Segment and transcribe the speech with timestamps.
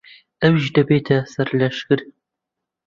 [0.41, 1.99] ئەویش دەبێتە سەرلەشکر.